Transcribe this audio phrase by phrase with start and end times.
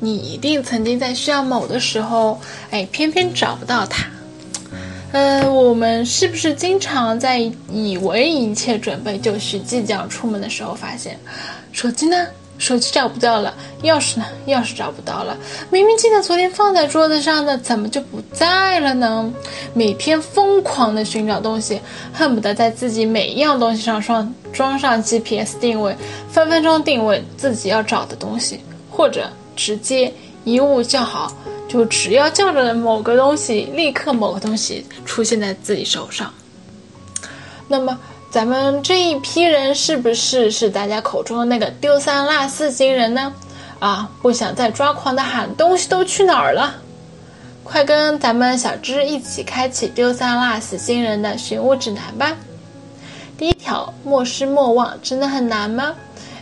[0.00, 4.06] 你一定曾经在需要某的时候，哎，偏偏找不到它。
[5.12, 7.38] 呃，我们是不是经常在
[7.70, 11.18] 以为一切准备就绪、即将出门的时候，发现
[11.72, 12.26] 手机呢？
[12.58, 14.26] 手机找不到了，钥匙呢？
[14.46, 15.36] 钥匙找不到了。
[15.70, 19.32] 明明记得昨天放在桌子上的，怎么就不在了呢？
[19.74, 21.80] 每天疯狂的寻找东西，
[22.12, 25.96] 恨不得在自己每一样东西上装装上 GPS 定位，
[26.30, 28.60] 分分钟定位自己要找的东西，
[28.90, 29.28] 或者。
[29.60, 30.10] 直接
[30.44, 31.30] 一物叫好，
[31.68, 36.32] 就只要叫着某个东西，立刻某个东西出现在自己手上。
[37.68, 37.98] 那么，
[38.30, 43.34] 咱们这一批人是不是是大家口中的那个丢三落四星人呢？
[43.80, 46.76] 啊，不想再抓狂的喊东西都去哪儿了？
[47.62, 52.34] 快跟咱们小芝一起开启丢三落四新人的寻物指南吧！
[53.36, 55.94] 第一条，莫失莫忘，真的很难吗？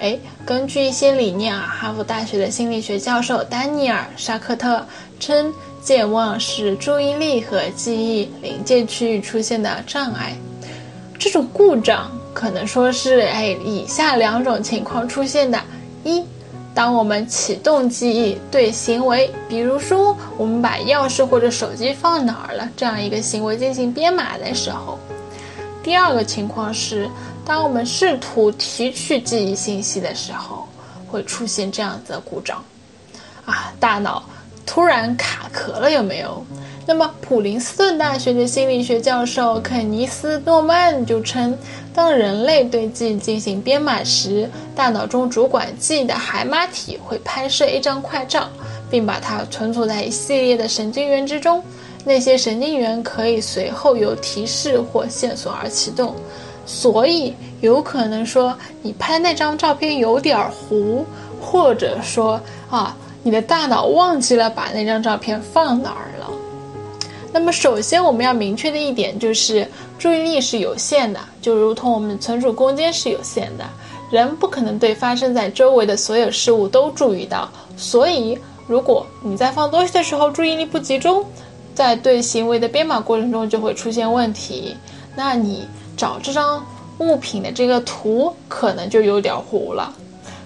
[0.00, 4.82] 哎，根据一些理念啊，哈佛大学的心理学教授丹尼尔·沙克特
[5.20, 10.34] 称，健忘是注意力和记忆临界区域出现的障碍。
[11.18, 15.60] 这种故障可能说是哎以下两种情况出现的：
[16.02, 16.24] 一，
[16.74, 24.98] 当我们启动记忆对行为，比如说我们把钥匙或者手机放哪儿了这样一个行为进行编码的时候；
[25.82, 27.06] 第二个情况是。
[27.50, 30.68] 当我们试图提取记忆信息的时候，
[31.08, 32.62] 会出现这样子的故障，
[33.44, 34.22] 啊，大脑
[34.64, 36.46] 突然卡壳了，有没有？
[36.86, 41.58] 那么，普林斯顿大学的心理学教授肯尼斯·诺曼就称，
[41.92, 48.48] 当人类对记忆进行编码时，大脑中主管记忆的海马体会拍摄一张快照，
[48.88, 51.60] 并把它存储在一系列的神经元之中，
[52.04, 56.14] 那些神经元可以随后由提示或线索而启动。
[56.66, 61.04] 所以有可能说你拍那张照片有点糊，
[61.40, 62.40] 或者说
[62.70, 66.30] 啊，你的大脑忘记了把那张照片放哪儿了。
[67.32, 69.66] 那么首先我们要明确的一点就是，
[69.98, 73.64] 注意力是有限的，就如同我们存储空间是有限的，
[74.10, 77.48] 人不可能对发生在周围的所有事物都注意到。
[77.76, 81.24] 所以如果你在放东西的时候注意力不集中，
[81.74, 84.76] 在对行为的编码过程中就会出现问题。
[85.16, 85.66] 那你。
[85.96, 86.64] 找这张
[86.98, 89.92] 物品的这个图可能就有点糊了，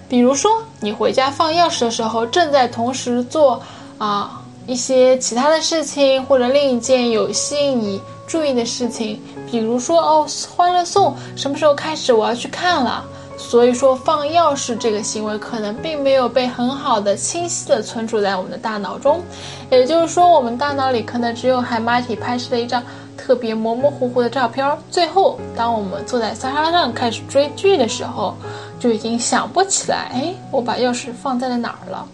[0.07, 3.61] 比如说你回家放钥匙的时候，正在同时做
[3.97, 12.13] 啊一些其他的事情，或者另一件有吸引你注意的事情，比如说哦，欢乐颂什么时候开始？
[12.13, 13.03] 我要去看了。
[13.37, 19.21] 所以说放钥匙这个行为可能并没有被很好的、清晰的存储在我们的大脑中，
[19.69, 22.81] 也就是说，我们大脑里可能只有海马体拍摄的一张。
[23.25, 28.35] 特别模模糊糊的照片，最后当我们坐在沙发上开始追剧的时候，
[28.79, 32.07] 就已经想不起来，哎，我把钥匙放在了哪儿了。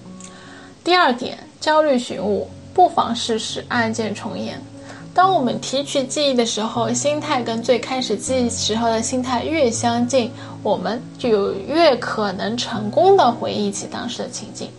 [0.85, 4.61] 第二点，焦虑寻物，不妨试试案件重演。
[5.13, 10.31] 当我们提取记忆的时候，心态跟最开始记忆时候的心态越相近，
[10.63, 14.69] 我们就有越可能成功的回忆起当时的情景。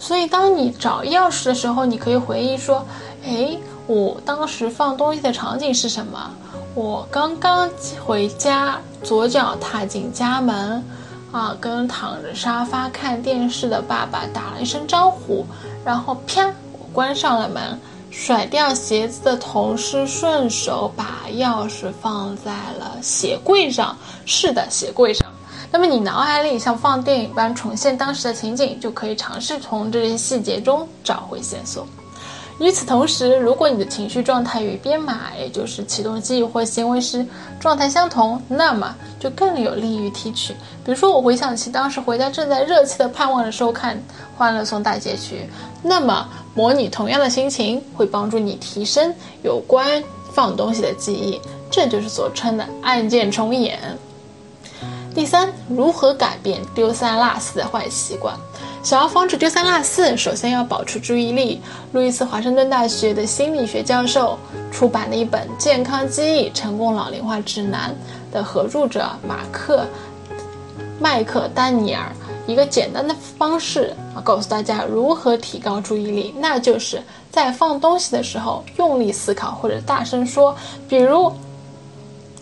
[0.00, 2.84] 所以，当你找钥匙的时候，你可以回忆说，
[3.24, 3.56] 哎。
[3.88, 6.30] 我当时放东西的场景是什么？
[6.74, 7.68] 我刚刚
[8.04, 10.84] 回家，左脚踏进家门，
[11.32, 15.46] 啊，跟躺着沙发看电视的爸爸打了一声招呼，
[15.82, 23.96] 然后啪，我关上了门，甩掉鞋子的同时，顺手把钥匙放在了鞋柜上。
[24.26, 25.26] 是的，鞋柜上。
[25.70, 31.86] 那么你脑海里像放电影般重现当时的情景，就可以尝试从这些细节中找回线索。
[32.58, 37.24] 与此同时，如果你的情绪状态与编码，也就是启动记忆或行为时
[37.60, 40.52] 状态相同，那么就更有利于提取。
[40.84, 43.96] 比如说，我回想起当时回家正在热切的盼望着收看
[44.36, 45.48] 《欢乐颂》大结局，
[45.82, 49.14] 那么模拟同样的心情会帮助你提升
[49.44, 50.02] 有关
[50.32, 51.40] 放东西的记忆，
[51.70, 53.78] 这就是所称的按键重演。
[55.18, 58.36] 第三，如何改变丢三落四的坏习惯？
[58.84, 61.60] 想要防止丢三落四，首先要保持注意力。
[61.90, 64.38] 路易斯华盛顿大学的心理学教授
[64.70, 67.92] 出版了一本《健康记忆成功老龄化指南》
[68.32, 69.84] 的合著者马克·
[71.00, 72.12] 麦克丹尼尔
[72.46, 73.92] 一个简单的方式，
[74.22, 80.54] 告诉大家如何提高注意力，那就是在放东西的时候用力思考或者大声说，
[80.88, 81.32] 比如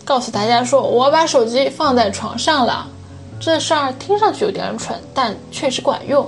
[0.07, 2.87] 告诉大家说：“我把手机放在床上了。”
[3.41, 6.25] 这事儿听上去有点蠢，但确实管用。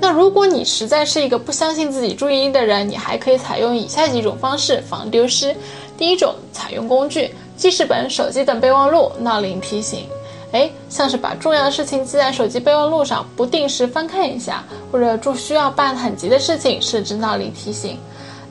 [0.00, 5.54] 那如果你实在是一个不相信自己注意力的人，你还可以采用以下几种方式防丢失。
[5.98, 10.06] 第一种，采用工具，记事本、手机等备忘录，闹铃提醒。
[10.52, 17.98] 哎，像是把重要的事情记在手机备忘录上，不定时翻看一下，或者做需要办很急的事情，设置闹铃提醒。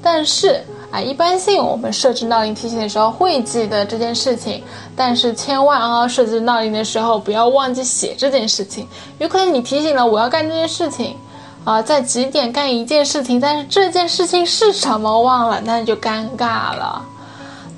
[0.02, 4.64] 但是啊，一般性我们设置闹铃提醒的时候会记得这件事情，
[4.96, 8.88] 但是千万啊，设置闹铃的时候不要忘记写这件事情。
[9.20, 11.16] 有可能你提醒了我要干这件事情，
[11.64, 17.06] 啊，在几点干一件事情，但是这件事情是什么忘了，那就尴尬了。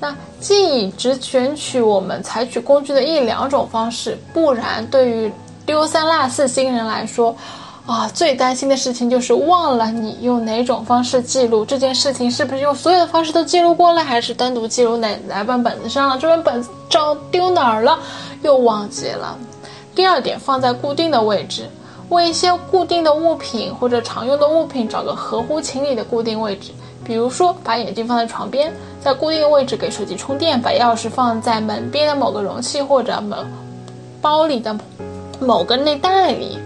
[0.00, 5.30] 那建议只选取我们采取工具的一两种方式，不然对于
[5.64, 7.36] 丢三落四新人来说，
[7.84, 16.16] 啊，最担心的事情就是忘了你用哪种方式记录这件事情，是不是用所有的方式都记录过了，还是单独记录哪哪本本子上了？
[16.16, 17.98] 这本本子找丢哪儿了，
[18.42, 19.36] 又忘记了。
[19.96, 21.68] 第二点，放在固定的位置，
[22.08, 26.70] 为一些固定的物品或者常用的物品找个合乎情理的固定位置。
[27.04, 33.38] 比如说，把眼镜放在床边，在固定的位置给手机充电；把钥匙放在门边的某个容器或者某
[34.20, 34.78] 包里的
[35.40, 36.58] 某个内袋里。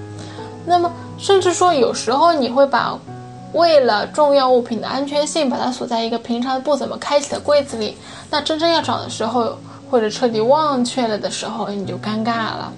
[0.66, 2.98] 那么，甚至说，有时候你会把
[3.52, 7.96] 为了重要物品的安全性，把它锁在一个平常不怎么开启的柜子里。
[8.30, 9.56] 那真正要找的时候，
[9.90, 12.72] 或者彻底忘却了的时候，你就尴尬了。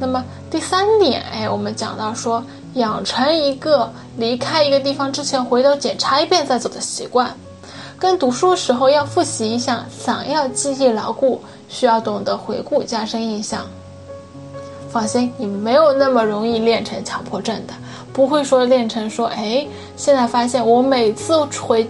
[0.00, 2.42] 那么第三点，哎，我们讲到说。
[2.76, 7.30] 养成一个离开一个地方之前回头检查一遍再走的习惯，
[7.98, 11.38] 跟读书时候要复习一下，想要记忆牢固，
[11.68, 13.66] 需要懂得回顾加深印象。
[14.92, 17.72] 放心，你没有那么容易练成强迫症的，
[18.12, 19.66] 不会说练成说，哎，
[19.96, 21.88] 现在发现我每次回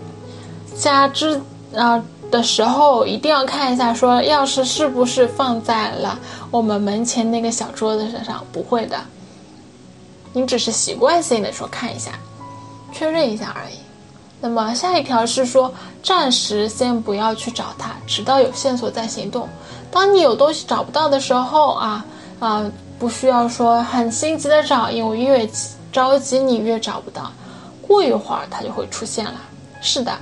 [0.77, 1.41] 家之
[1.75, 6.17] 啊的时候，一定要看一下，说钥匙是不是放在了
[6.51, 8.97] 我们门前那个小桌子上，不会的。
[10.33, 12.13] 你只是习惯性的说看一下，
[12.93, 13.75] 确认一下而已。
[14.41, 15.73] 那么下一条是说，
[16.03, 19.49] 暂时先不要去找他，直到有线索再行动。
[19.91, 22.05] 当你有东西找不到的时候啊
[22.41, 22.73] 啊，
[23.03, 25.51] 不需要说很心急的找，因为越
[25.91, 27.33] 着急你越找不到。
[27.85, 29.35] 过一会儿它就会出现了。
[29.81, 30.13] 是的，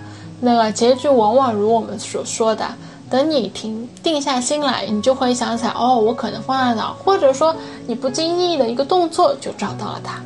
[0.41, 2.67] 那个结局往往如我们所说的。
[3.11, 7.55] 等你停定下心来，你就会想起来，哦，我可能放在哪，或者说
[7.87, 10.19] 你不经意的一个动作就找到了它。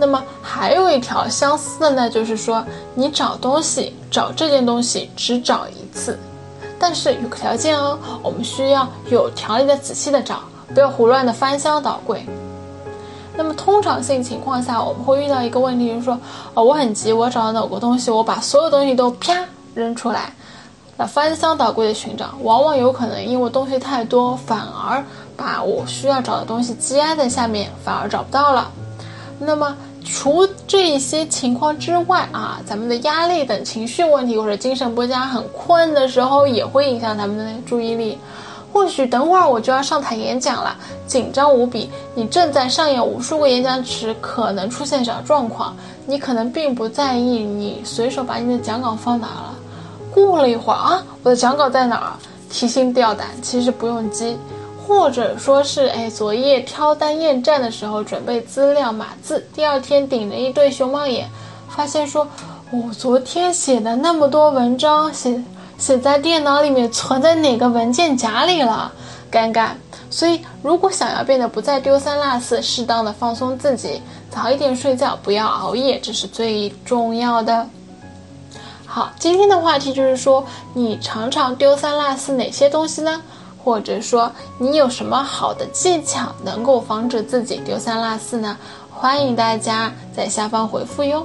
[0.00, 2.64] 那么还有一条相似的呢，就是说
[2.96, 6.18] 你找东西，找这件东西只找一次，
[6.76, 10.40] 但是有个条件哦，我们需要有条理的、仔细的找，
[10.74, 12.24] 不要胡乱的翻箱倒柜。
[13.36, 16.18] 那么通常性情况下，我们会遇到一个问题，就是说，
[16.54, 19.44] 哦，我很急，我找到某个东西，我把所有东西都啪
[19.74, 20.32] 扔出来。
[20.96, 25.04] 那翻箱倒柜的寻找，往往有可能因为东西太多，反而
[25.36, 28.68] 把我需要找的东西积压在下面，反而找不到了。
[29.38, 38.18] 那么，除这些情况之外啊，咱们的压力等情绪问题，或者精神不佳、很困的时候，也会影响咱们的注意力。
[38.72, 40.76] 或许等会儿我就要上台演讲了，
[41.06, 45.74] 紧张无比，你正在上演无数个演讲时可能出现小状况，
[46.06, 49.54] 你可能并不在意，你随手把你的讲稿放哪了。
[50.12, 52.12] 过了一会儿啊，我的讲稿在哪儿？
[52.50, 54.38] 提心吊胆，其实不用急，
[54.86, 61.28] 或者说是哎，昨夜挑单验战的时候准备资料码字，第二天顶着一对熊猫眼，
[61.68, 62.26] 发现说，
[62.70, 65.42] 我昨天写的那么多文章写
[65.78, 68.92] 写在电脑里面，存在哪个文件夹里了？
[69.30, 69.68] 尴尬。
[70.10, 77.66] 所以，如果想要变得不再丢三落四，适当的放松自己，早一点睡觉，不要熬夜，这是最重要的。
[78.86, 80.44] 好，今天的话题就是说，
[80.74, 83.22] 你常常丢三落四哪些东西呢？
[83.62, 88.56] 或者说，你有什么好的技巧能够防止自己丢三落四呢？
[88.90, 91.24] 欢迎大家在下方回复哟。